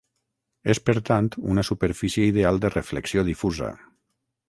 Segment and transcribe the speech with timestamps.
[0.73, 3.73] És per tant una superfície ideal de reflexió difusa.